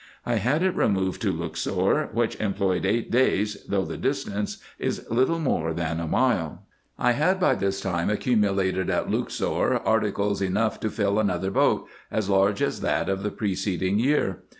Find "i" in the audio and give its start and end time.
0.25-0.37, 6.97-7.11